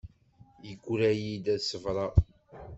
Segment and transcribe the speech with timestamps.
[0.67, 2.13] Yegra-yi-d ad ṣebṛeɣ.